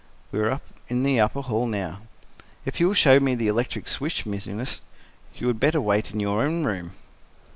We 0.31 0.39
were 0.39 0.59
in 0.87 1.03
the 1.03 1.19
upper 1.19 1.41
hall 1.41 1.67
now. 1.67 2.01
"If 2.65 2.79
you 2.79 2.87
will 2.87 2.95
show 2.95 3.19
me 3.19 3.35
the 3.35 3.47
electric 3.47 3.87
switch, 3.87 4.25
Miss 4.25 4.47
Innes, 4.47 4.81
you 5.35 5.45
would 5.45 5.59
better 5.59 5.79
wait 5.79 6.09
in 6.11 6.19
your 6.19 6.41
own 6.41 6.63
room." 6.63 6.93